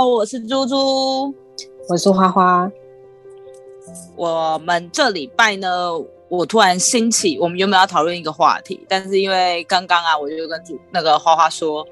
[0.00, 1.34] Hello，我是猪猪，
[1.88, 2.70] 我是花花。
[4.14, 5.90] 我们这礼拜呢，
[6.28, 11.84] 我突然兴起，我们原本要讨论一个话题，但是因为刚刚啊，我就跟主那个花花说，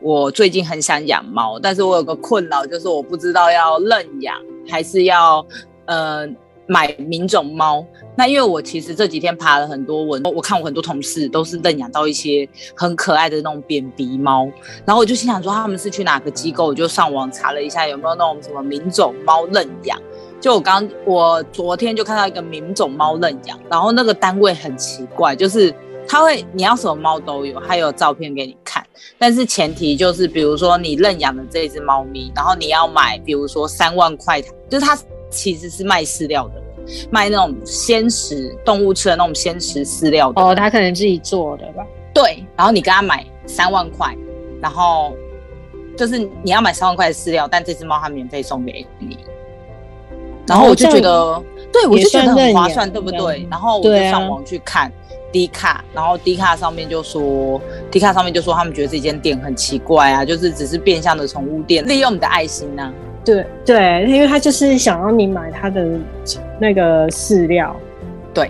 [0.00, 4.36] 我最近很想养猫，但是我有个困扰，就是我不知道要认养
[4.68, 5.46] 还是要
[5.84, 6.26] 呃
[6.66, 7.84] 买名种猫。
[8.16, 14.48] 那因为我其实这几天爬了很多文，我看我很多同事都是认养到一些很可爱的那种扁鼻猫，
[14.84, 20.00] 然后我就心想说他们是去哪个机构，我就上网查了一下有没有那种什么名种猫认养。
[20.40, 25.74] 就我刚我昨天就看到一个名种猫认养，然后那个单位很奇怪，就是
[26.06, 28.84] 他会你要什么猫都有，还有照片给你看，
[29.18, 34.96] 但是前提就是比如说你认养的这只猫咪，然后你要买比如说三万块，就是它
[35.30, 36.62] 其实是卖饲料的。
[37.10, 41.84] 卖那种鲜食动物吃的那种鲜食饲料的哦，他可能自己做的吧？
[42.14, 44.16] 对，然后你跟他买三万块，
[44.62, 45.12] 然后
[45.98, 49.18] 就是你要买三万块的饲料，但这只猫它免费送给你。
[50.46, 53.44] 然后我就觉得，对我就觉得很划算，对不对？
[53.50, 54.88] 然后我就上网去看
[55.32, 62.92] 迪卡，然后迪卡上面就说，迪卡上面就说他们觉得这间店很奇怪啊，就是只是变相的宠物店，利用你的爱心呢。
[63.26, 65.98] 对对，因为他就是想要你买他的
[66.60, 67.76] 那个饲料，
[68.32, 68.48] 对。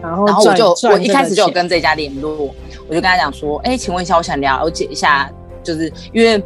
[0.00, 2.54] 然后，然后我就我一开始就有跟这家联络，
[2.88, 5.28] 我就跟他讲说，哎，请问一下，我想了解一下，
[5.64, 6.40] 就是因为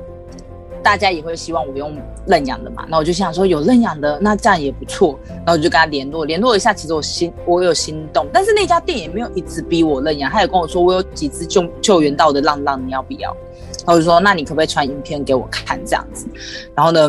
[0.82, 1.94] 大家也会希望我用
[2.27, 5.18] 认养的嘛，那我就想说有认养的，那这样也不错。
[5.28, 13.36] 然后我就跟他联络，联络一下，其实我心我有心动，但是那家店也没有一直逼我认养，他也跟我说我有几只救救援到的浪浪，你要不要？
[13.81, 16.27] 然后我就说，那你可不可以传影片给我看这样子？
[16.75, 17.09] 然后呢，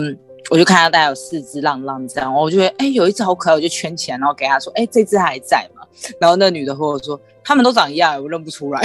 [0.49, 5.83] 我就看到大概有四只浪浪这样，我就觉得哎，有一只好可爱，我就圈起来，然后给他说，哎，这只还在吗？
[6.19, 8.81] 然后那女的和我说，他们都长一样，我认不出来。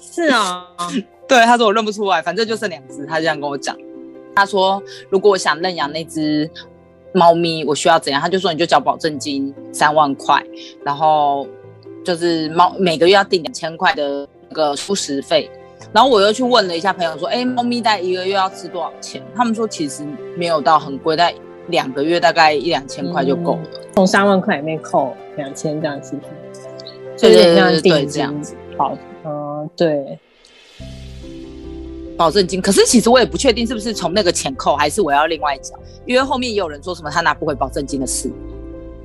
[0.00, 0.66] 是啊，
[1.28, 3.76] 对，他说我认不出来，反正就剩两只，他这样跟我讲。
[4.34, 6.48] 他说，如果我想认养那只
[7.12, 8.22] 猫咪，我需要怎样？
[8.22, 10.42] 他就说，你就交保证金三万块，
[10.84, 11.46] 然后
[12.04, 15.50] 就是猫每个月要定两千块的那个初食费。
[15.92, 20.04] 然后我又去问了一下朋友，说：“哎，猫咪在一个月要吃多少钱？”他们说其实
[20.36, 21.32] 没有到很贵，但
[21.68, 23.62] 两个月大概一两千块就够了。
[23.94, 26.14] 从三万块里面扣两千，这样子。
[27.18, 28.54] 对对对对，这样子。
[28.76, 30.18] 保，嗯，对，
[32.16, 32.60] 保证金。
[32.60, 35.74] 可是其实我也不确定是不是从那个钱扣，还是我要另外缴，
[36.06, 38.30] 因为后面也有人说什么他拿不回保证金的事。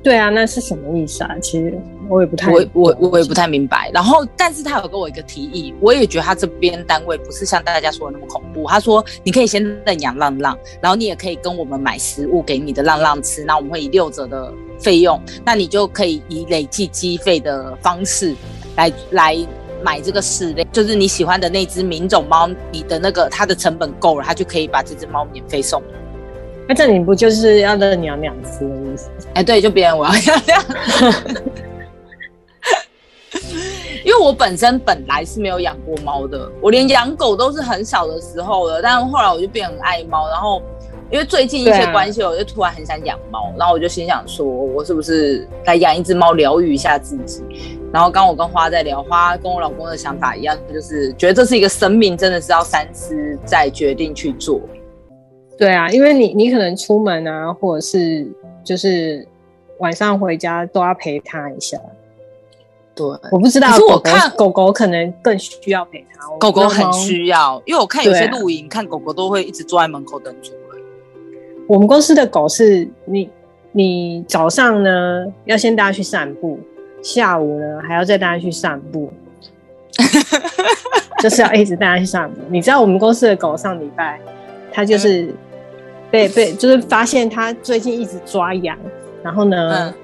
[0.02, 1.34] 对啊，那是什么意思啊？
[1.40, 1.76] 其实
[2.08, 3.90] 我也不太，我我我也不太明白。
[3.92, 8.66] 然后，但是他有给我一个提议，我也觉得他这边单位不是像大家说的那么恐怖。
[8.68, 18.34] 他说，你可以先认养浪浪，然后你也可以跟我们买食物给你的浪浪吃，那我们会以六折的费用，那你就可以以累计积费的方式
[18.76, 19.36] 来来
[19.82, 25.82] 买这个饲料，就是你喜欢的那只名种猫，你的那个它的成本够了，它就可以把这只猫免费送。
[26.66, 29.10] 那这你不就是要认养两只的意思？
[29.34, 30.64] 哎，对，就别人我要养两，
[34.04, 40.62] 因为我本身本来是没有养过猫的，我连养狗都是很小的时候了，但是后来我就变很爱猫，然后
[41.10, 47.42] 因为最近一些关系，我就突然很想养猫，然后我就心想说，我是不是来养一只猫疗愈一下自己？
[47.92, 54.60] 然后刚我跟花在聊，花跟我老公的想法一样，就是觉得这是一个生命，真的是要三思再决定去做。
[55.56, 58.26] 对啊，因为你你可能出门啊，或者是
[58.64, 59.26] 就是
[59.78, 61.78] 晚上回家都要陪他一下。
[62.94, 63.68] 对，我不知道。
[63.68, 66.26] 可是我看狗狗可能更需要陪它。
[66.38, 70.82] 狗狗很需要，因为我看有些露营，看狗狗都会一直坐在门口等主人。
[71.66, 73.28] 我们公司的狗是你
[73.72, 76.58] 你早上呢要先带它去散步，
[77.02, 79.12] 下午呢还要再带它去散步，
[81.20, 82.40] 就是要一直带它去散步。
[82.48, 84.20] 你知道我们公司的狗上礼拜。
[84.76, 85.32] 它就是
[86.10, 88.76] 被被就是发现它最近一直抓痒，
[89.22, 89.94] 然后呢，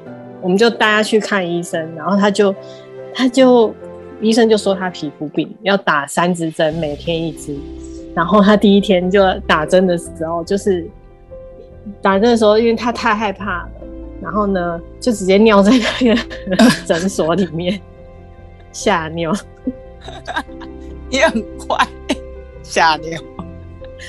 [0.41, 2.55] 我们就带他去看医生，然后他就
[3.15, 3.75] 他就
[4.21, 7.57] 医生就说他皮肤病，要打三支针，每天一支。
[8.15, 10.89] 然后他第一天就打针的时候，就是
[12.03, 13.71] 打针的时候，因为他太害怕了，
[14.21, 17.81] 然后呢就直接尿在那个 诊所里面
[18.73, 19.33] 吓尿，
[21.09, 21.87] 也很快
[22.63, 23.21] 吓尿。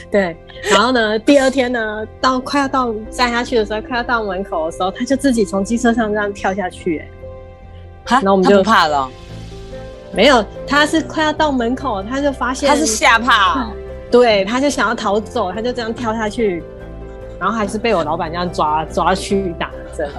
[0.10, 0.36] 对，
[0.72, 1.20] 然后呢？
[1.20, 2.06] 第二天呢？
[2.22, 7.04] 到快要到站下去的时候，快要到门口的时候，他就自己从机车上这样跳下去，
[8.08, 9.10] 然后我们就怕了。
[10.14, 13.72] 没有，他是快要到门口，他就发现他是吓怕，
[14.12, 16.64] 对，他就想要逃走，他就这样跳下去，
[17.40, 20.10] 然后还是被我老板这样抓抓去打针。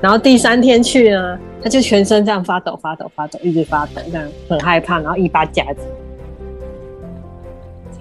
[0.00, 5.82] 然后第三天去呢，他就全身这样发抖、发抖、发抖，一直发抖，这样很害怕，然后一把夹子。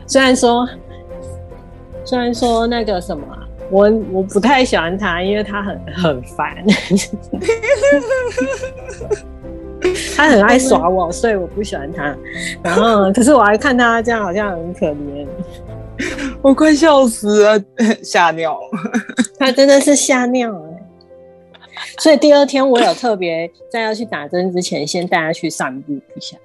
[0.06, 0.68] 虽然说。
[2.06, 3.24] 虽然说那个什么，
[3.70, 6.58] 我我不太喜欢他，因为他很很烦，
[10.16, 12.16] 他很爱耍我，所以我不喜欢他。
[12.64, 15.28] 然后，可是我还看他这样，好像很可怜。
[16.42, 17.62] 我快笑死了，
[18.02, 18.58] 吓尿！
[19.38, 20.70] 他真的是吓尿了！
[22.00, 26.38] 所以第二天我有特别在要去打针之前，先带他去散步一下，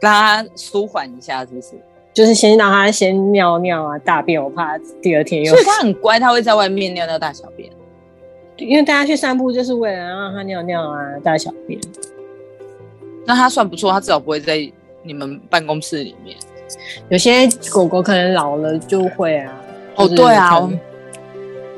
[0.00, 1.70] 让他舒缓一下，是不是？
[2.14, 5.52] 就是先让它先尿尿啊、大便，我怕第二天又。
[5.52, 7.68] 所以它很乖，它会在外面尿尿大小便。
[8.56, 11.78] 因为大家去散步就是为了让它尿尿啊、大小便。
[13.26, 14.56] 那它算不错，它至少不会在
[15.02, 16.36] 你们办公室里面。
[17.08, 19.60] 有些狗狗可能老了就会啊。
[19.96, 20.68] 哦，对啊，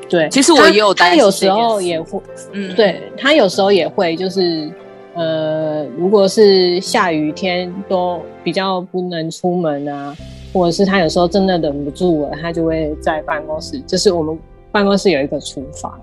[0.09, 2.19] 对，其实我也有它有时候也会，
[2.51, 4.71] 嗯，对，它有时候也会，就是
[5.17, 10.15] 呃，如果是下雨天都比较不能出门啊，
[10.53, 14.37] 或者是他有时候真的忍不住了，他就会在办公室，就是我们
[14.71, 15.99] 办公室有一个厨房，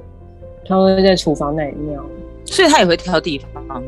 [0.66, 2.05] 他会在厨房那里尿，
[2.44, 3.82] 所以他也会挑地方，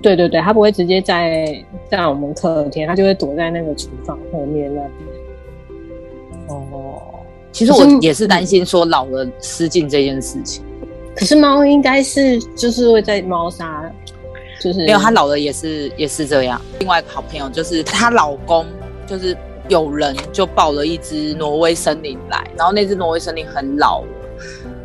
[0.00, 4.92] 对对对，他不会直接在在我们客厅，他就会躲在那个厨房后面那边。
[6.48, 7.02] 哦，
[7.50, 10.62] 其实我也是担心说老了失禁这件事情。
[11.14, 13.92] 可是猫应该是就是会在猫砂，
[14.62, 16.60] 就是没有她老了也是也是这样。
[16.78, 18.64] 另外一个好朋友就是她老公，
[19.06, 19.36] 就是
[19.68, 24.04] 有人就抱了一只挪威森林来，然后那只挪威森林很老，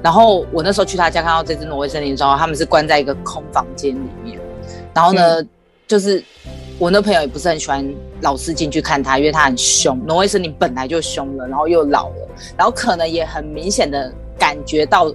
[0.01, 4.39] 然后我那时候去他家看到这只挪威森林之后，他们是关在一个空房间里面。
[4.93, 5.43] 然后呢，
[5.87, 6.23] 就是
[6.79, 7.87] 我那朋友也不是很喜欢
[8.21, 9.99] 老是进去看他，因为他很凶。
[10.05, 12.27] 挪威森林本来就凶了，然后又老了，
[12.57, 15.13] 然后可能也很明显的感觉到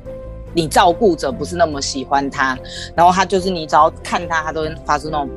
[0.54, 2.58] 你照顾者不是那么喜欢他。
[2.94, 5.28] 然后他就是你只要看他，他都会发出那种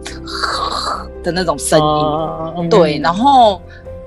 [1.23, 2.69] 的那种声音。
[2.69, 3.61] 对，然后。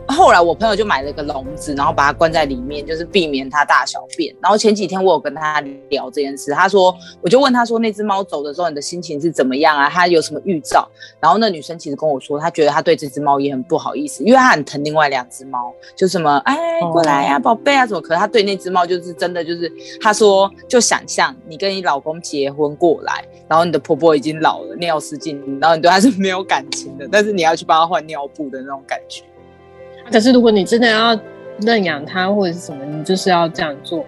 [0.08, 4.34] 后来我朋友就买了个笼子，然后把它关在里面，就是避免它大小便。
[4.40, 5.60] 然后前几天我有跟他
[5.90, 9.88] 聊这件事，他说，我就问他说，那只猫走的时候，你的心情是怎么样啊？
[9.88, 10.88] 它有什么预兆？
[11.20, 16.56] 然后那女生其实跟我说，她觉得她对这只猫也很不好意思，因为她很疼另外两只猫，就什么哎
[16.90, 18.00] 过来呀，宝贝啊什么。
[18.00, 19.70] 可是她对那只猫就是真的就是，
[20.00, 29.22] 她说就想象你跟你老公结婚过来，然后你的婆婆已经老了，尿失禁，然后你对她是没有感情的，但是你要去帮她换尿布的那种感觉。
[30.10, 31.18] 可是，如果你真的要
[31.60, 34.04] 认养它或者是什么，你就是要这样做。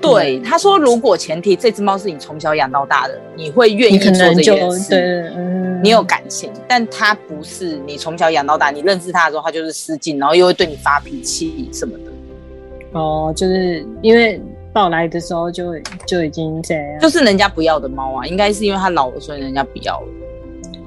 [0.00, 4.88] 对，他说，如果前提这只猫是你从小养到大的，你会愿意做这件事。
[4.88, 5.00] 对，
[5.36, 12.98] 嗯，你有感情，但它不是你从小养到大，你认识它的时候，它就是失禁，然后又会对你发脾气什么的。
[12.98, 14.40] 哦，就是因为
[14.72, 20.06] 抱来的时候就就已经这样，就是人家不要的猫啊，应该是因为它老了，所以人家不要了。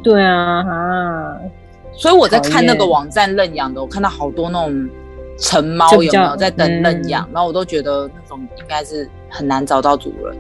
[0.03, 1.37] 对啊，啊。
[1.95, 4.89] 所以我在看那个网站认养的，我看到好多那种
[5.37, 10.35] 成猫有没有在等认养，然后我都觉得那种应该是很难找到主人。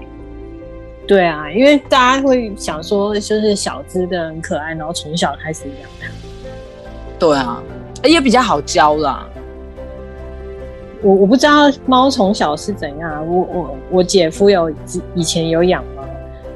[1.05, 6.07] 对啊，因为大家会想说，就是小只的很可爱，然后从小开始养它。
[7.19, 7.61] 对啊，
[8.03, 9.27] 也比较好教啦。
[11.01, 14.71] 我我不知道猫从小是怎样，我我我姐夫有
[15.13, 16.03] 以前有养猫，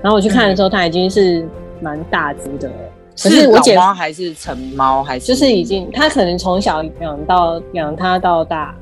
[0.01, 1.45] 然后我去看的时候，它已经是
[1.81, 2.71] 蛮大只的。
[3.17, 5.25] 是老猫还是成猫还是？
[5.25, 8.75] 就是已经，他可能从小养到养它到大，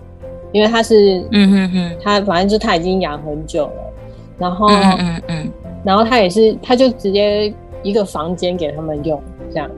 [0.52, 3.94] 因为他是，嗯哼哼，他反正就他已经养很久了，
[4.38, 5.52] 然后，嗯嗯嗯，
[5.86, 9.72] 然后他也是，他就直接一个房间给他们用，这样，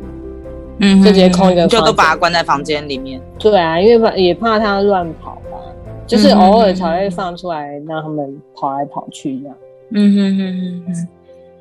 [0.79, 3.21] 嗯，就直接空一个，就都把它关在房间里面。
[3.37, 5.59] 对啊，因为怕也怕它乱跑吧，
[6.07, 9.55] 就是偶尔才会放出来让他们跑来跑去这样。
[9.91, 11.07] 嗯哼哼哼哼，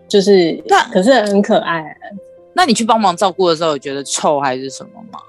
[0.08, 1.94] 就是，可是很可爱。
[2.56, 5.20] 那你去帮忙照顾的时候，有觉得臭还是什么吗？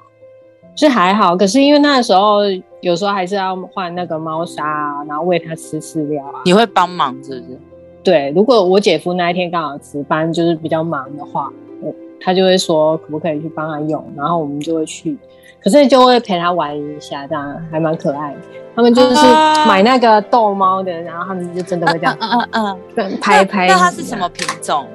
[0.78, 2.38] 是还好，可是因为那时候
[2.82, 6.42] 有时候还是要换那个猫砂啊，然后喂它吃饲料啊。
[6.46, 7.60] 你会帮忙是不是？
[8.04, 15.18] 对，如果我姐夫那一天刚好值班，就是比较忙的话，我他就会说可不可以去帮他用，然后我们就会去，
[15.62, 18.40] 可是就会陪他玩一下，这样还蛮可爱的。
[18.76, 19.26] 他们就是
[19.68, 23.68] 买那个逗猫的，然后他们就真的会这样， 嗯嗯嗯，拍拍。
[23.68, 24.86] 那它是什么品种？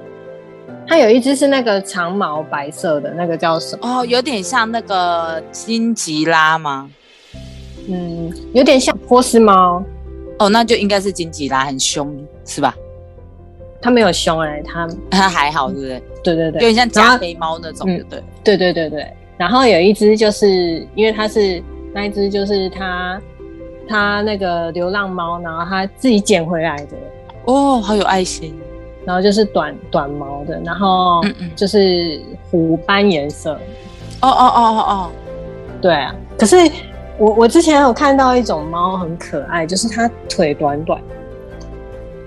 [0.86, 4.00] 它有一只是那个长毛白色的，那个叫什么？
[4.00, 6.90] 哦，有点像那个金吉拉吗？
[7.88, 9.82] 嗯，有点像波斯猫。
[10.38, 12.74] 哦，那就应该是金吉拉，很凶是吧？
[13.80, 16.02] 它没有凶哎，它它 还好，对不对？
[16.22, 19.12] 对对对，有点像加菲猫那种，对对对对对对。
[19.38, 21.62] 然后有一只就是因为它是
[21.92, 23.20] 那一只就是它
[23.88, 26.96] 它那个流浪猫，然后它自己捡回来的。
[27.46, 28.54] 哦，好有爱心。
[29.04, 31.22] 然后就是短短毛的，然后
[31.56, 33.52] 就是虎斑颜色。
[34.20, 35.10] 哦哦哦哦哦，
[35.80, 36.14] 对啊。
[36.38, 36.56] 可是
[37.18, 41.00] 我我之前有看到一种猫很可爱，就是它腿短短。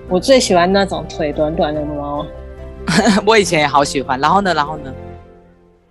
[0.08, 2.24] 我最喜欢那种腿短短的猫，
[3.26, 4.20] 我以前也好喜欢。
[4.20, 4.92] 然后呢，然后呢，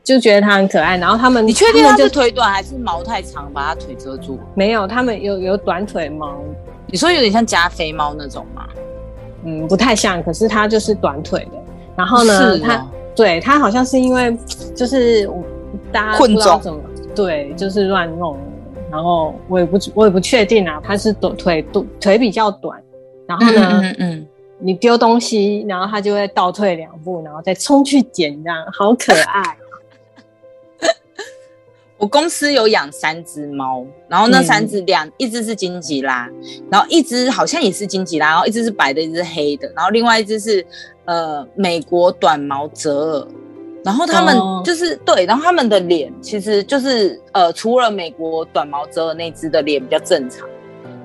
[0.04, 0.96] 就觉得它很可爱。
[0.98, 4.40] 然后他们，你确定它是腿短还是毛太长把它腿遮住？
[4.54, 6.38] 没有，他们有有短腿猫。
[6.88, 8.66] 你说有点像加菲猫那种吗？
[9.46, 11.58] 嗯，不太像，可是它就是短腿的。
[11.96, 12.86] 然后呢，它
[13.16, 14.38] 对它好像是因为
[14.76, 15.30] 就是
[15.92, 16.80] 大家不知道怎么
[17.16, 18.38] 对，就是乱弄。
[18.92, 22.82] 然后我也不我也不确定啊，它是短腿短腿比较短。
[23.28, 23.80] 然后呢？
[23.82, 24.28] 嗯嗯，
[24.60, 29.58] 你丢东西，然后它就会倒退两步，然后再冲去捡，这样好可爱。
[31.98, 36.30] 我公司有养三只猫，然后那三只两一只是金吉拉，
[36.70, 40.66] 然后一只好像也是金吉拉，然后一只是白的，一只是黑的，然后另外一只是
[41.06, 43.28] 呃美国短毛折耳，
[43.84, 50.48] 然后他们就是对，然后他们的脸其实就是呃除了美国短毛折耳那只的脸比较正常。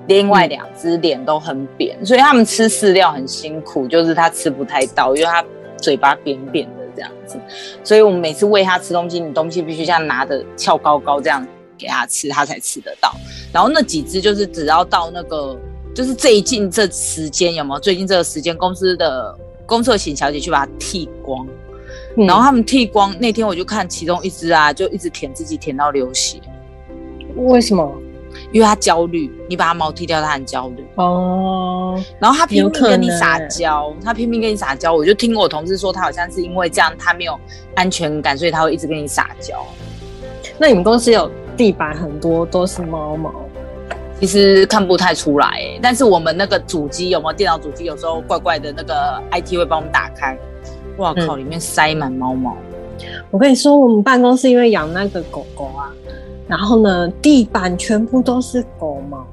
[0.07, 5.45] 另外两只脸都很扁，所以他们吃饲料很辛苦，就是它吃不太到，因为它
[5.77, 7.39] 嘴巴扁扁的这样子。
[7.83, 11.45] 所以我们每次喂它吃东西，你东西必须这样拿着翘高高这样
[11.77, 13.11] 给它吃，它才吃得到。
[13.51, 15.57] 然后那几只就是只要到那个，
[15.95, 17.79] 就是最近这时间有没有？
[17.79, 21.47] 最近这个时间，公司的公厕请小姐去把它剃光，
[22.15, 26.39] 然后他们剃光那天，我就看其中一只啊，就一直舔自己舔到流血。
[27.35, 27.91] 为什么？
[28.51, 32.01] 因为他焦虑，你把他毛剃掉，他很焦虑哦。
[32.19, 34.93] 然后他拼命跟你撒娇，他拼命跟你撒娇。
[34.93, 37.39] 我就听我同事说，他好像是因为这样，他没有
[37.75, 39.63] 安全感，所以他会一直跟你撒娇。
[40.57, 43.33] 那你们公司有地板很多都是猫毛？
[44.19, 47.85] 其实看不太出来，但是我们那个主机有没有电脑主机？
[47.85, 50.37] 有时候怪怪的，那个 IT 会帮我们打开。
[50.97, 52.55] 哇靠，里面塞满猫毛。
[53.31, 55.89] 我跟你说，我们办公室因为养那个狗狗啊。
[56.51, 59.25] 然后呢，地板全部都是狗毛，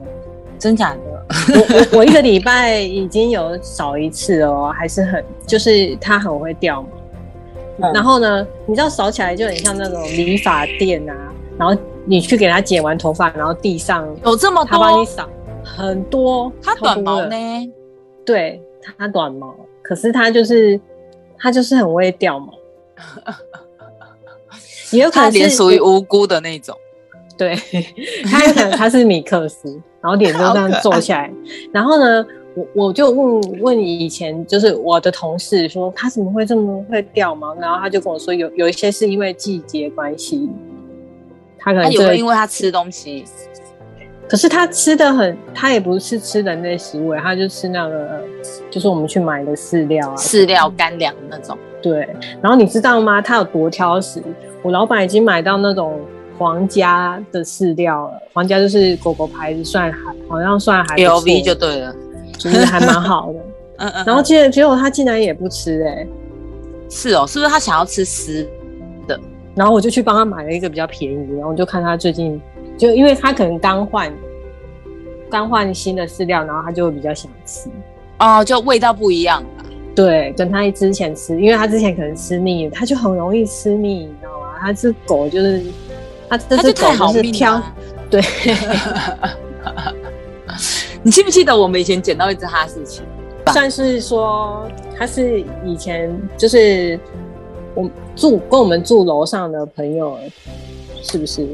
[0.56, 1.00] 真假的？
[1.52, 7.92] 我我我一个礼拜已经有扫一次哦，还是很就是它很会掉毛。
[7.92, 15.28] 然后呢，你知道扫起来就很像那种理发店啊，然后你去给它剪完头发，然后地上有这么多，它帮你扫
[15.64, 16.52] 很多。
[16.62, 17.36] 它短毛呢？
[18.24, 18.62] 对，
[18.96, 20.80] 它短毛，可是它就是
[21.36, 22.52] 它就是很会掉毛，
[24.92, 26.76] 也有可能是属于无辜的那种。
[27.38, 27.54] 对，
[28.28, 31.32] 他可能他是米克斯，然后脸就这样皱起来。
[31.72, 37.54] 然后呢，我我就问问以前就是我的同事说他怎么会这么会掉毛？
[37.54, 40.50] 然后他就跟我说有有一些是因为季节关系，
[41.60, 43.24] 他可能就因为他吃东西，
[44.28, 48.20] 可是他吃的很，他也不是吃人类食物，他就吃那个
[48.68, 51.56] 就是我们去买的饲料啊，饲料干粮那种。
[51.80, 52.08] 对，
[52.42, 53.22] 然后你知道吗？
[53.22, 54.20] 他有多挑食？
[54.64, 56.00] 我老板已经买到那种。
[56.38, 61.94] 皇家的饲料了，皇家就是狗狗牌子，算还好像算还 L V 就对了，
[62.38, 63.38] 就是还蛮好的。
[63.78, 64.04] 嗯嗯。
[64.06, 66.06] 然后结结果他竟然也不吃哎，
[66.88, 68.48] 是哦，是不是他想要吃湿
[69.06, 69.18] 的？
[69.54, 72.40] 然后我就去帮他买了一个比较便宜，然后就看他最近
[72.76, 74.12] 就因为他可能刚换
[75.28, 77.68] 刚换新的饲料，然后他就会比较想吃
[78.20, 79.42] 哦，就味道不一样。
[79.94, 84.54] 对，跟他之前吃，因为他之前可能吃腻，他就很容易吃腻，你知道吗？
[84.60, 85.60] 他是狗就是。
[86.28, 87.62] 它这只狗是挑，
[88.10, 88.22] 对。
[91.02, 93.02] 你记不记得我们以前捡到一只哈士奇？
[93.52, 94.68] 算是说，
[94.98, 96.98] 它是以前就是
[97.74, 100.18] 我住跟我们住楼上的朋友，
[101.02, 101.48] 是不是？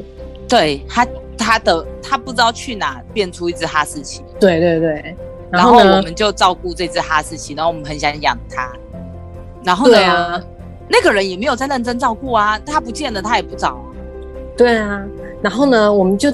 [0.48, 4.22] 对，他他的他不知道去哪变出一只哈士奇。
[4.40, 5.14] 对对对。
[5.50, 8.72] 然后我们就照顾这只哈士奇，然后我们很想养它。
[9.62, 10.42] 然后呢，
[10.88, 13.78] 那个人也没有在认真照顾啊，他不见了，他也不找。
[14.56, 15.04] 对啊，
[15.42, 16.32] 然后呢，我们就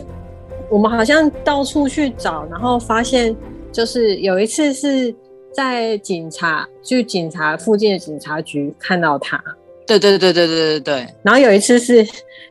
[0.69, 3.35] 我们好像到处去找，然后发现
[3.73, 5.15] 就是有一次是
[5.53, 9.43] 在警察就警察附近的警察局看到他，
[9.87, 12.07] 对对对对对对对然后有一次是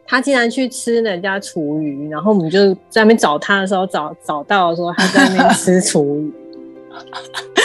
[0.07, 6.33] 他竟然去吃人家厨余，然后我们就在那边找他的时候找找到说他在那边吃厨余。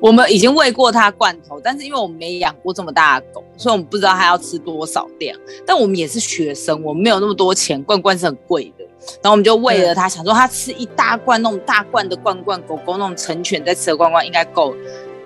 [0.00, 5.38] 我们已经喂过它罐头，但是因为我们没养过这么大的狗，所以我们不知道它要吃多少量。
[5.66, 8.84] 但我们也是学生，我们没有那么多钱，罐罐是很贵的。
[9.22, 14.74] 然后我们就喂了它，想说它吃一大罐那种大罐的罐罐，狗狗那种成犬在吃的罐罐应该够。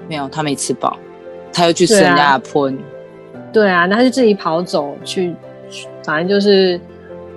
[0.08, 0.96] 没有，它没吃饱，
[1.52, 2.78] 它又去吃人家的喷。
[3.52, 5.34] 对啊，那它就自己跑走去，
[6.02, 6.80] 反正就是，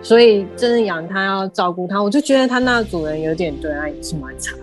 [0.01, 4.55] 所以真的养它要照顾它，我就觉得它那主人有点对它也是蛮差。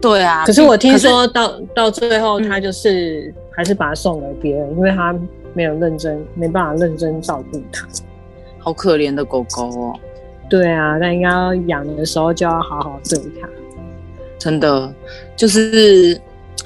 [0.00, 5.14] 对啊，可是我听说到到最后，他就是还是把它送给别人，因为他
[5.54, 7.86] 没有认真，没办法认真照顾它。
[8.58, 9.94] 好可怜的狗狗哦。
[10.48, 13.48] 对啊，那应该要养的时候就要好好对它。
[14.38, 14.92] 真的，
[15.36, 16.18] 就是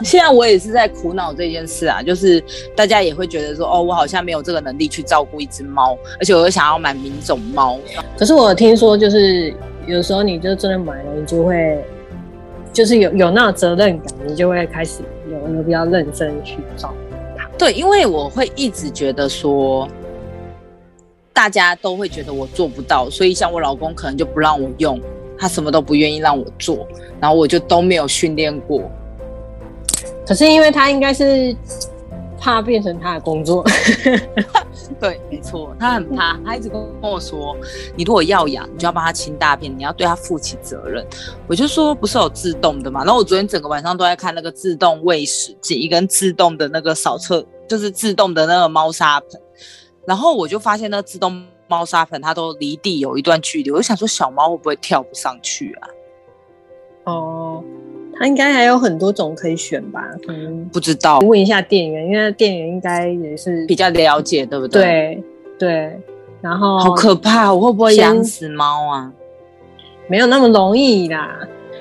[0.03, 2.43] 现在我也是在苦恼这件事啊，就是
[2.77, 7.79] 大家也会觉得说，哦，我好像没有这个能力去照顾一只猫，而且我又想要买名种猫。
[8.17, 9.55] 可是我听说，就是
[9.87, 11.83] 有时候你就真的买了，你就会
[12.73, 17.49] 就是有有那种责任感，你就会开始有有比较认真去照顾他。
[17.59, 19.89] 对，因为我会一直觉得说。
[21.35, 25.01] 大家都会觉得我做不到，所以像我老公可能就不让我用，
[25.39, 26.87] 他什么都不愿意让我做，
[27.19, 28.83] 然后我就都没有训练过。
[30.27, 31.57] 可是因为他应该是
[32.39, 33.65] 怕变成他的工作，
[35.03, 37.57] 对，没错，他很怕，他一直跟我说
[37.99, 41.05] ：“你如果要养，你就要帮他清大便，你要对他负起责任。”
[41.49, 49.29] 我就说：“不是有自动的嘛？”然后我昨天整个晚上都在看那个自动喂食机跟自动的那个扫厕，就是自动的那个猫砂盆。
[50.07, 55.89] 然后我就发现那自动猫砂盆它都离地有一段距离，我就想说小猫会不会跳不上去啊？
[57.07, 57.65] 哦，
[58.19, 60.05] 它应该还有很多种可以选吧？
[60.29, 64.83] 嗯，不知道，问一下店员，因为店员应该也是比较了解，对不对？
[64.83, 65.23] 对
[65.59, 66.01] 对。
[66.41, 69.13] 然后好可怕，我会不会养死猫啊？
[70.09, 71.39] 没有那么容易啦。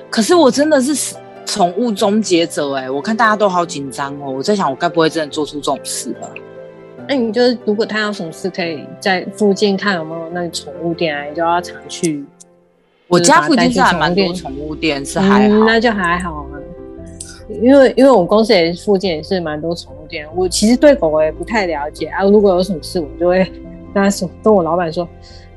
[0.08, 6.28] 可是我真的是宠物终结者哎，我看大家都好紧张哦，我在想我该不会真的做出这种事吧？
[7.08, 12.24] 那你就是，如果他有什么事，可以在附近看有没有那个宠物店啊，你就要常去。
[13.12, 16.48] 我家附近是还蛮多宠物店，是还好，那就还好啊。
[17.60, 22.24] 因为因为我们公司也附近也是蛮多宠物店，我其实对狗狗也不太了解啊。
[22.24, 23.44] 如果有什么事，我就会
[23.92, 25.06] 跟他说，跟我老板说，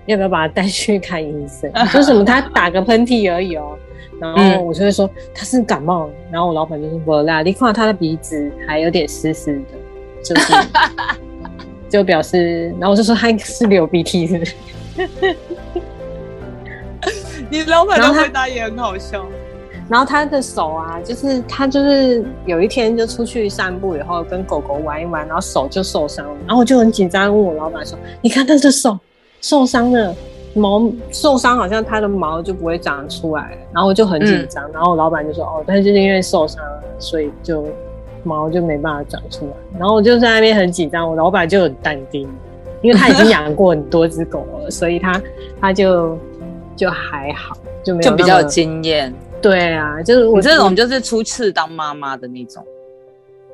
[0.05, 1.71] 要不要把它带去看医生？
[1.87, 3.77] 说什么它打个喷嚏而已哦，
[4.19, 9.77] 然后我就会说他是感冒，然后我老板就说不啦，你看它的鼻子还有点湿湿的，
[10.21, 10.53] 就是。
[11.87, 14.55] 就表示，然后我就说他是流鼻涕，是不是？
[17.49, 19.25] 你老板的回答也很好笑。
[19.87, 26.35] 然后他的手啊，就是他就是有一天就出去散步以后，跟狗狗玩一玩，然后手就受伤了。
[26.47, 28.97] 然后我就很紧张，问我老板说：“你看他的手
[29.41, 30.15] 受伤了，
[30.55, 34.63] 毛受伤好像他的毛就不会长出来。”然后我就很紧张。
[34.71, 36.63] 然后我老板就说：“哦，他就是因为受伤，
[36.99, 37.65] 所以就。”
[38.27, 42.27] 毛就没办法长出来，然后我就在那边很紧张，我老板就很淡定，
[42.81, 45.21] 因为他已经养过很多只狗了，所以他
[45.61, 46.17] 他就
[46.75, 49.13] 就还好，就没有就比较有经验。
[49.41, 52.65] 对啊，就是我这种就是初次当妈妈的那种。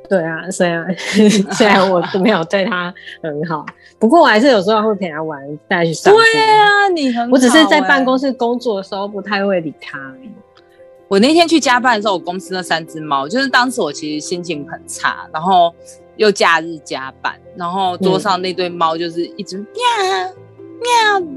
[0.09, 0.85] 对啊，虽然
[1.53, 3.65] 虽然我都没有对他很好，
[3.97, 6.19] 不过我还是有时候会陪他玩，带去散步。
[6.19, 10.13] 对啊，你很我只是在办公室工作的时候不太会理他。
[11.07, 15.73] 我那天去加班的时候，我公司那三只猫，就是当时我其实心情很差，然后
[16.15, 19.65] 又假日加班，然后桌上那堆猫就是一直喵
[21.19, 21.27] 喵，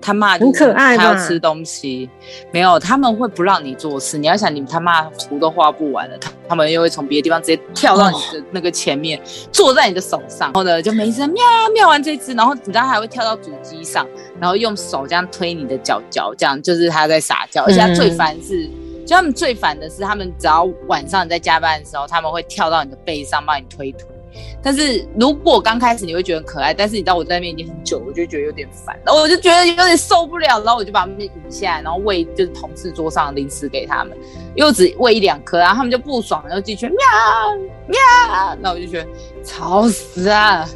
[0.00, 2.08] 他妈很可爱，他要吃东西，
[2.52, 4.16] 没有，他们会不让你做事。
[4.18, 14.06] 你要想，你他妈图都画不完了，他他们又会从别的地方直接跳到你的那个前面，坐在你的手上，然后呢就每次喵喵完这只，然后你知道还会跳到主机上，
[14.40, 18.68] 然后用手这样推你的脚脚，这样就是他在撒娇，而且他最烦是。
[19.06, 24.00] 就他们最烦的是，他们只要晚上你在加班的时候，他们会跳到你的背上帮你推推。
[24.66, 34.18] 但是如果刚开始你会觉得可爱，但是你知道我在那边已经很久，我就觉得有点烦，然后我就觉得有点受不了，然后我就把他们引下来，然后喂就是同事桌上的零食给他们，
[34.56, 36.96] 又只喂一两颗，然后他们就不爽，然后进去喵
[37.86, 39.06] 喵，那我就觉得
[39.44, 40.68] 吵死啊！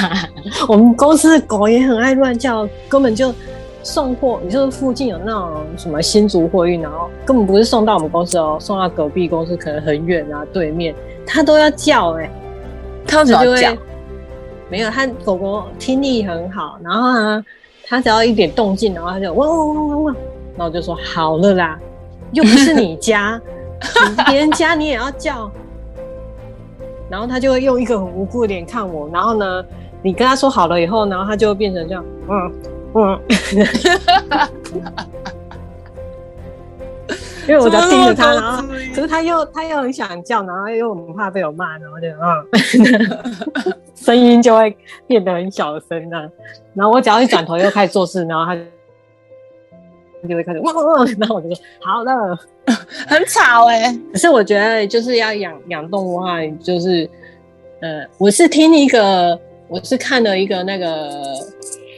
[0.66, 3.34] 我们公司的狗也很爱乱叫，根本就。
[3.82, 10.92] 送货，你就是附近有那种什么新竹货运，然后根本不是送到我们公司哦，送到隔壁公司可能很远啊，对面
[11.24, 12.28] 它都要叫哎，
[13.06, 13.78] 它就会
[14.68, 17.44] 没有，它狗狗听力很好，然后呢，
[17.86, 20.16] 它只要一点动静，然后它就汪汪汪汪汪，
[20.56, 21.78] 然后就说好了啦，
[22.32, 23.40] 又不是你家，
[24.28, 25.50] 别人家你也要叫，
[27.08, 29.64] 然后它就会用一个很无辜的脸看我，然后呢，
[30.02, 32.52] 你跟他说好了以后，然后它就会变成这样，嗯。
[32.98, 33.20] 嗯，
[37.48, 38.62] 因为我在盯着他，然后
[38.94, 42.42] 可是他又他又很想叫，然后又很怕被我骂，然后就啊，
[43.94, 46.30] 声音就会变得很小声呢。
[46.74, 48.56] 然后我只要一转头又开始做事，然后他
[50.28, 52.38] 就会开始汪汪汪，然后我就说好了，
[53.06, 53.96] 很吵哎。
[54.12, 57.08] 可是我觉得就是要养养动物的话，就是
[57.80, 61.34] 呃，我是听一个，我是看了一个那个。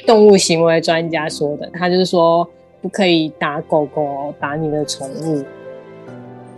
[0.07, 2.49] 动物行为专家说的，他就是说
[2.81, 5.45] 不可以打狗狗，打你的宠物。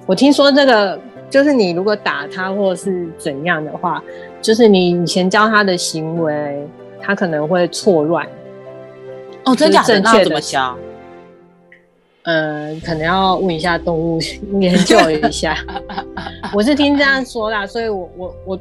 [0.07, 4.03] 我听说这个，就是你如果打它或是怎样的话，
[4.43, 6.67] 就是你以前教它的行为，
[7.01, 8.27] 它可能会错乱。
[9.45, 10.01] 哦，真假的？
[10.01, 10.77] 那怎么教？
[12.25, 14.19] 呃，可能要问一下动物
[14.59, 15.57] 研究一下。
[16.53, 18.61] 我是听这样说啦，所以我我我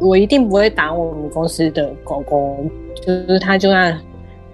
[0.00, 2.58] 我一定不会打我们公司的狗狗，
[2.96, 3.98] 就是它就算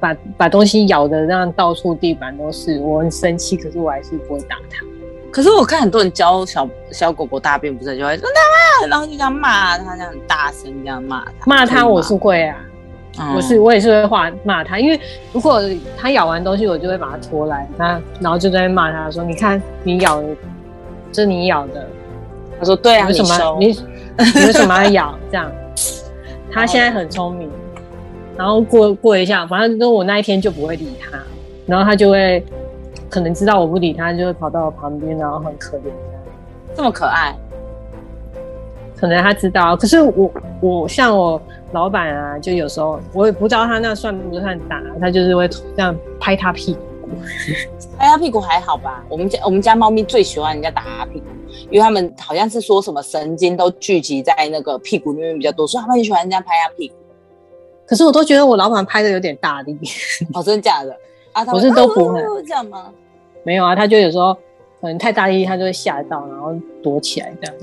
[0.05, 4.85] 把把东西咬的让到处地板都是，我很生气，可是我还是不会打它。
[5.31, 8.29] 可是我看很多人教小小狗狗大便，不是就会说
[8.81, 11.33] 它，然后就这样骂它，这样很大声这样骂它。
[11.47, 12.45] 骂它我是会
[13.17, 15.01] 啊，我是我也是会话骂它，因为
[15.33, 15.62] 如果
[15.97, 20.29] 它咬完东西，我就会把它拖来，那然后就在骂它说：“你看你咬的，
[21.11, 21.88] 这是你咬的。”
[22.61, 23.67] 他说：“对啊，为什么你
[24.37, 25.51] 你为什么要咬？”这样，
[26.53, 27.51] 他现在很聪明。
[28.37, 31.18] 然后过过一下，反正就我那一天就不会理他，
[31.66, 32.44] 然后他就会。
[33.11, 35.83] 可能知道我不理他，就会跑到我旁边，然后很可怜，
[36.75, 37.33] 这么可爱。
[38.97, 47.09] 可能他知道，可是我我像我老板啊，就有时候我也不知道他那算不算打，他就是会这样拍他屁股，
[47.97, 49.05] 拍他屁股还好吧？
[49.09, 51.27] 我们家我们家猫咪最喜欢人家打他屁股，
[51.70, 56.94] 因为他们好像是说什么神经都聚集在那个屁股那边比较多，所以他们很喜欢人家拍他屁股。
[57.87, 59.79] 可是我都觉得我老板拍的有点大力，
[60.33, 60.97] 哦，真的假的？
[61.33, 62.90] 啊，我是都不会这样吗？
[63.42, 64.33] 没有啊，他就有时候
[64.81, 67.55] 可能太大力，他就会吓到，然后躲起来这样。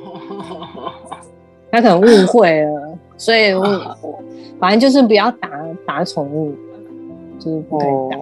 [1.72, 3.62] 他可能误会了，所以我
[4.58, 5.48] 反正就是不要打
[5.86, 6.52] 打宠物，
[7.38, 8.18] 就是不可以打。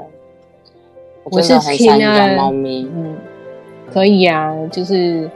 [1.24, 3.16] 我是听啊，猫咪，嗯，
[3.92, 5.30] 可以啊，就是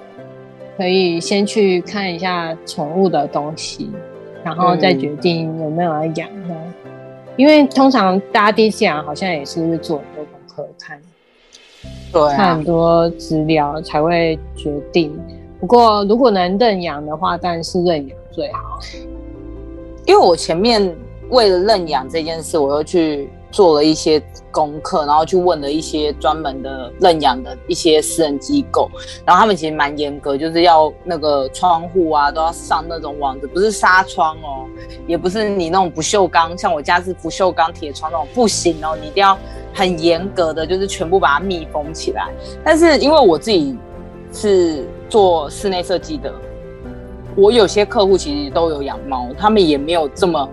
[0.76, 3.90] 可以先去看一下宠物的东西，
[4.44, 6.54] 然后再决定有没有要养的。
[7.36, 11.00] 因为通常大家第一次养，好像也是会做很多功课看。
[12.36, 15.18] 看很多资料才会决定。
[15.58, 18.78] 不过，如果能认养的话，当然是认养最好。
[20.06, 20.94] 因为我前面
[21.30, 28.90] 为了认养这件事，我又去做了一些功课，然后去问了一些专门的认养的一些私人机构，
[29.24, 34.66] 然后他们其实蛮严格，就是要那个窗户啊都要上那种网子，不是纱窗哦，
[35.06, 39.38] 也不是你那种不锈钢，像我家是不锈钢铁窗那种，不行哦，你一定要。
[39.74, 42.28] 很严格的，就是全部把它密封起来。
[42.62, 43.74] 但是因为我自己
[44.30, 46.30] 是做室内设计的，
[47.34, 50.46] 我有些客户其实都有养猫，他们也没有这么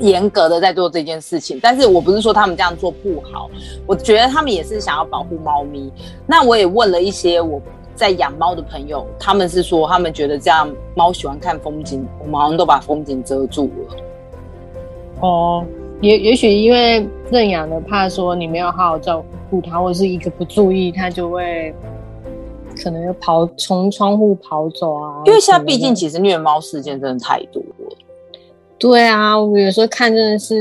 [0.00, 1.58] 严格的在做这件事情。
[1.62, 3.50] 但是我不是说他们这样做不好，
[3.86, 5.92] 我觉得他们也是想要保护猫咪。
[6.26, 7.60] 那我也问了一些我
[7.94, 13.96] 在养猫的朋友，他们是说他们觉得这样猫喜欢看风景，我们好像都把风景遮住了。
[15.20, 15.64] 哦。
[16.00, 21.74] 也也许因为认养的怕说你没有好好照顾它，或者是一个不注意，它就会
[22.82, 25.22] 可能要跑从窗户跑走啊。
[25.24, 27.96] 因为现在毕竟其实虐猫事件真的太多了。
[28.84, 30.54] 对啊，我有时候看真的是，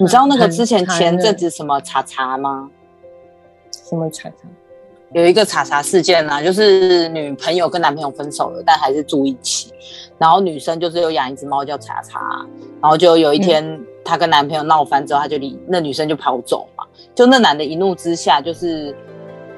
[0.00, 2.70] 你知道那个之前前阵子什么查查吗？
[3.70, 4.48] 什么查查？
[5.12, 9.70] 有一个查查事件啊，就是女朋友跟男朋友分手了，但还是住一起。
[10.16, 12.46] 然后女生就是有养一只猫叫查查，
[12.80, 13.78] 然后就有一天。
[14.04, 16.82] 她跟男朋友闹翻之后，她就离那女生就跑走嘛。
[17.14, 18.96] 就那男的一怒之下，就是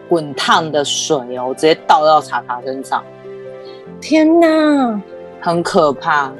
[0.08, 3.02] 滚烫的水哦，直接倒到查查身上。
[4.00, 5.00] 天哪，
[5.40, 6.32] 很可怕。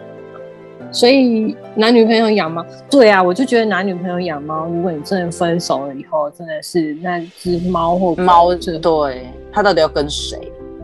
[0.93, 10.39] 所以男女朋友养猫，对啊，我就觉得男女朋友养猫，如果你真的分手了以后，真的是那只猫或猫，对，它到底要跟谁？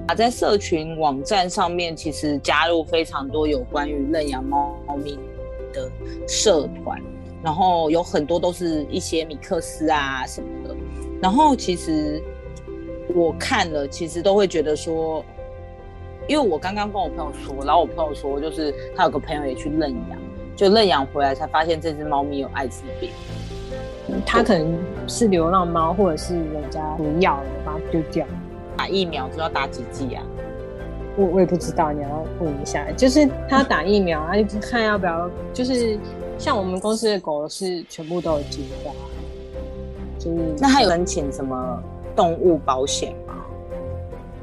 [0.08, 5.18] 啊，在社群网站上面，其实加入非常多有关于认养猫咪。
[5.72, 5.88] 的
[6.26, 7.00] 社团，
[7.44, 10.74] 然后有很多都是一些米克斯啊什么的，
[11.22, 12.20] 然后其实
[13.14, 15.24] 我看了，其实都会觉得说，
[16.30, 20.16] 因为我刚刚跟我朋友说，然后我朋友说，就是他有个朋友也去认养，
[20.54, 23.10] 就认养回来才发现这只猫咪有艾滋病，
[24.24, 24.72] 它可能
[25.08, 28.24] 是流浪猫，或者是人家不要了，把它丢掉。
[28.76, 30.22] 打疫苗就要打几剂啊？
[31.16, 32.86] 我我也不知道，你要问一下。
[32.92, 34.30] 就是他打疫苗啊，
[34.62, 35.28] 看要不要。
[35.52, 35.98] 就是
[36.38, 38.92] 像我们公司的狗是全部都有计划，
[40.16, 41.82] 就是那还有申请什么
[42.14, 43.34] 动物保险吗？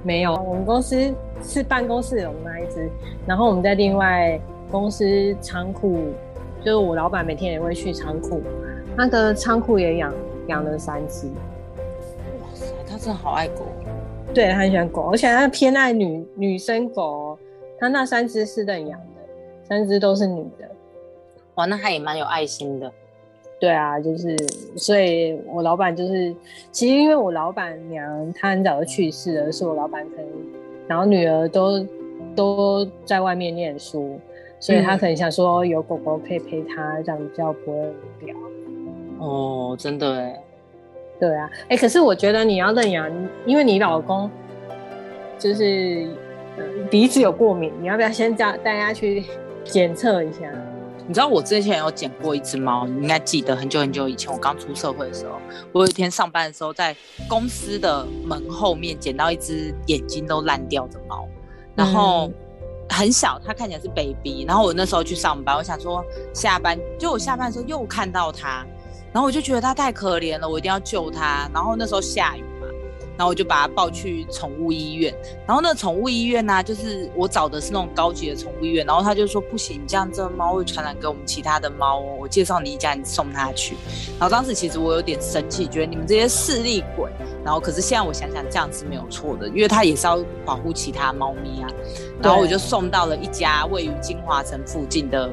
[0.04, 2.90] 没有，我们公司是办公室有那一只，
[3.26, 4.40] 然后我们在另外
[4.72, 5.06] 公司
[5.42, 6.00] 仓库，
[6.64, 8.42] 就是我老板每天也会去仓库，
[8.96, 10.14] 那个仓库也养
[10.48, 11.28] 养了三只。
[11.28, 13.66] 哇塞，他真的好爱狗。
[14.34, 17.38] 对，他很喜欢狗，而且他偏爱女女生狗。
[17.80, 19.06] 他那三只是认养的，
[19.64, 20.68] 三只都是女的。
[21.56, 22.92] 哇，那他也蛮有爱心的。
[23.60, 24.36] 对啊，就是，
[24.76, 26.36] 所以我老板就是，
[26.72, 30.28] 其实因为我老板娘她很早就去世了，是我老板可能，
[30.88, 31.86] 然后女儿都
[32.36, 34.20] 都在外面念书，
[34.60, 38.36] 所以他可能想说有狗狗可以陪他，这样比较不会无聊。
[39.20, 40.42] 哦，真的哎。
[41.20, 43.12] 对啊，哎，可是我觉得你要认养，
[43.46, 44.30] 因为你老公
[45.40, 46.08] 就是
[46.92, 49.24] 鼻子有过敏，你要不要先叫大家去
[49.64, 50.42] 检测一下？
[51.08, 55.40] 你知道我之前有捡过一只猫，你应该记得很久很久以前，我刚出社会的时候，
[55.72, 56.94] 我有一天上班的时候，在
[57.30, 61.26] 公司的门后面捡到一只眼睛都烂掉的猫，
[61.76, 62.30] 然后
[62.90, 68.66] 很小，它看起来是 baby，然后我那时候去上班，我想说下班，就我下班的时候又看到它，
[69.14, 72.44] 然后我就觉得它太可怜了，我一定要救它，然后那时候下雨。
[73.18, 75.14] 然后我就把它抱去宠物医院，
[75.48, 82.18] 然后那宠物医院呢，就是我找的是那种高级的宠物医院，然后他就说不行，这样这猫会传染给我们其他的猫哦。
[82.20, 83.76] 我介绍你一家，你送它去。
[84.20, 87.12] 然后当时其实我有点生气，觉得你们这些势利鬼。
[87.44, 91.70] 然后可是现在我想想，这样是没有错的，因为它也是要保护其他猫咪啊。
[92.22, 95.30] 然后我就送到了一家位于金华城附近的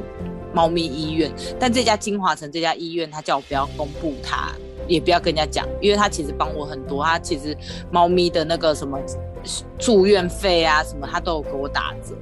[0.55, 4.53] 猫咪医院，但这家金华城这家医院，他叫我不要公布它。
[4.87, 7.57] 也不要跟人家讲，因为他其实帮我很多，他其实
[7.90, 8.99] 猫咪的那个什么
[9.79, 12.14] 住院费啊什么，他都有给我打折。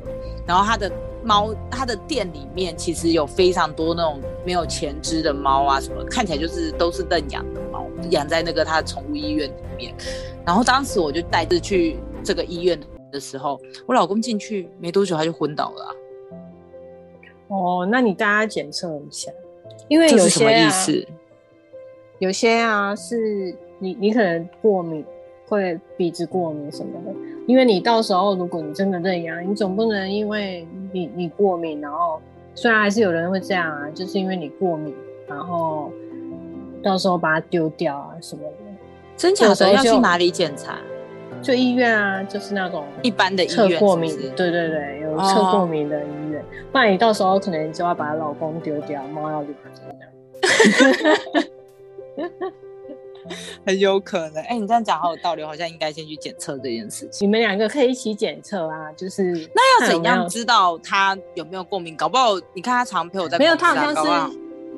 [0.44, 0.90] 然后他的
[1.22, 9.94] 猫，他的店里面其实有非常多那种没有前肢的猫啊什么，看起来就是都是认养的猫，养在那个他的宠物医院里面。
[10.44, 12.78] 然后当时我就带着去这个医院
[13.12, 15.94] 的时候，我老公进去没多久他就昏倒了。
[17.46, 19.30] 哦，那你大家检测一下，
[19.86, 21.06] 因为有些意思？
[22.22, 25.04] 有些啊，是你你可能过敏，
[25.48, 27.12] 会鼻子过敏什么的。
[27.48, 32.20] 因为你到时候如果你真的认养，你总不能因为你你过敏，然后
[32.54, 34.94] 虽然还是有人会这样啊，就是因为你过敏，
[35.26, 35.90] 然后
[36.80, 38.56] 到时候把它丢掉啊什么的。
[39.16, 40.78] 真假的要去哪里检查？
[41.42, 46.40] 就医院啊，就是那种一般的测过敏，对对对，有测过敏的医院。
[46.70, 49.52] 不然你到时候可能就要把老公丢掉，猫要怎
[49.88, 50.08] 么样？
[53.64, 57.24] 很有可能，哎，你这样讲好有道理，好像应该先去检测这件事情。
[57.26, 61.96] 你们两个可以一起检测啊，就是那要怎样知道他有没有过敏？
[61.96, 64.10] 搞不好你看他常陪我在，没有，他好像是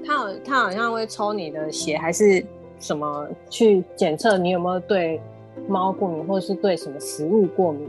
[0.07, 2.44] 他好他好像会抽你的血，还是
[2.79, 5.18] 什么去检测你有没有对
[5.66, 7.88] 猫过敏，或者是对什么食物过敏？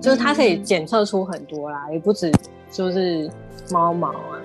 [0.00, 2.32] 就是它可以检测出很多啦，也不止
[2.70, 3.30] 就是
[3.70, 4.40] 猫毛啊。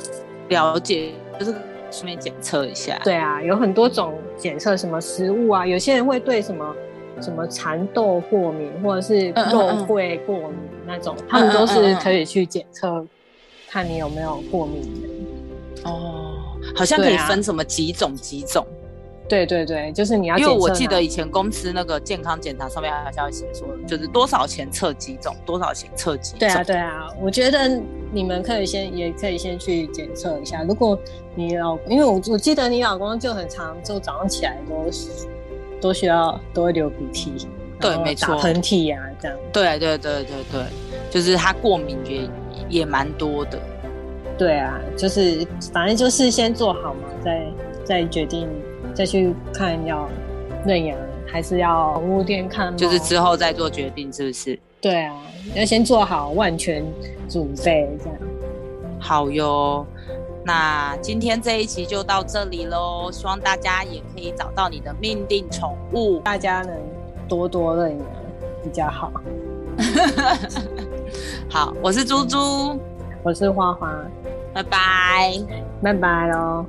[0.49, 1.55] 了解，就是。
[1.89, 6.75] 顺便检测一下，对啊，有很多种检测，什么食物啊，有些人会对什么
[7.21, 13.05] 什么蚕豆过敏，或者是肉桂过敏那种，他们都是可以去检测，
[13.67, 15.89] 看你有没有过敏的。
[15.89, 16.35] 哦，
[16.75, 18.65] 好像可以分什么几种几种。
[19.27, 26.39] 对对对，就是你要，因为我记得以前公司那个健康检查上面好像要写说，就是多少钱测几种，多少钱测几种。
[26.39, 30.63] 对啊对啊，我觉得你们可以先，也可以先去检测一下。
[30.63, 30.97] 如果
[31.35, 34.89] 你老，因为我我记得你老公就很长，就早上起来都
[35.81, 37.47] 都需要都会流鼻涕，
[37.81, 39.37] 对，没错，打喷嚏呀这样。
[39.51, 40.61] 对对对对对，
[41.11, 42.29] 就是他过敏也
[42.79, 43.59] 也蛮多的。
[44.37, 47.45] 对啊，就是反正就是先做好嘛，再
[47.83, 48.47] 再决定。
[48.97, 50.09] 再去看要
[50.65, 54.59] 认养还是要宠物店看，就是之后再做决定，是不是？
[54.81, 55.15] 对啊，
[55.53, 56.83] 要先做好万全
[57.29, 58.17] 准备，这样。
[58.99, 59.85] 好哟，
[60.43, 66.75] 那今天这一期就到这里喽，希望大家也可以找到你的命定宠物，大家能
[67.27, 68.07] 多多认养
[68.63, 69.11] 比较好。
[71.47, 72.79] 好，我是猪猪，
[73.21, 73.95] 我是花花，
[74.55, 75.33] 拜拜，
[75.83, 76.65] 拜拜喽。